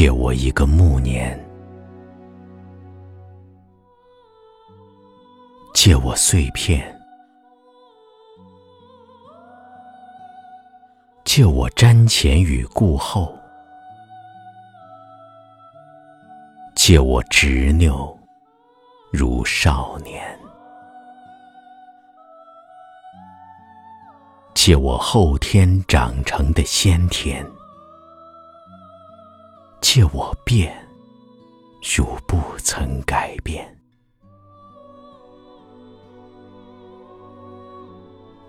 [0.00, 1.38] 借我一个暮年，
[5.74, 6.98] 借我碎片，
[11.22, 13.38] 借我瞻前与顾后，
[16.74, 18.18] 借我执拗
[19.12, 20.24] 如少年，
[24.54, 27.46] 借我后天长成的先天。
[29.92, 30.72] 借我变，
[31.82, 33.66] 如不曾改变；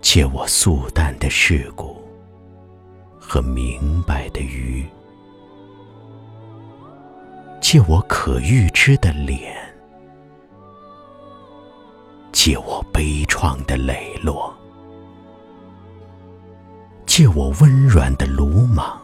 [0.03, 1.99] 借我素淡的世故
[3.20, 4.85] 和明白的愚；
[7.59, 9.51] 借我可预知的脸；
[12.31, 14.53] 借我悲怆的磊落；
[17.07, 19.01] 借我温软的鲁莽。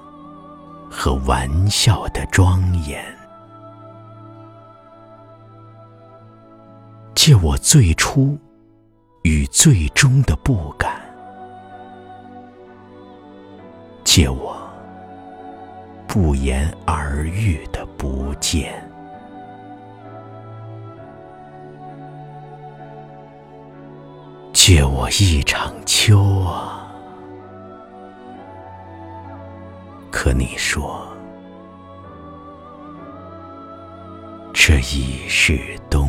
[1.00, 3.06] 和玩笑的庄严，
[7.14, 8.36] 借我最初
[9.22, 11.00] 与最终的不敢，
[14.03, 14.58] 借我
[16.08, 18.73] 不言而喻的不见，
[24.52, 26.66] 借我一场秋啊！
[30.28, 31.08] 和你说，
[34.53, 35.58] 这已是
[35.89, 36.06] 冬。